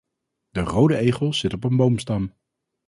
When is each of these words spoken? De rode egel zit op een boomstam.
De 0.51 0.59
rode 0.63 0.97
egel 0.97 1.33
zit 1.33 1.53
op 1.53 1.63
een 1.63 1.75
boomstam. 1.75 2.33